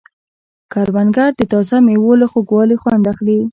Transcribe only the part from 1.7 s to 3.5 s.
مېوو له خوږوالي خوند اخلي